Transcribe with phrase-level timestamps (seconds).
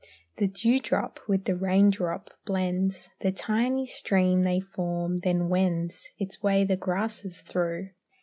[0.37, 6.63] The dewdrop with the raindrop blends; The tiny stream they form then wends Its way
[6.63, 7.89] the grasses through.